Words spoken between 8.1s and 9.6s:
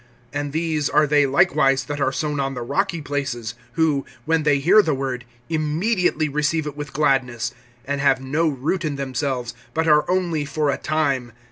no root in themselves,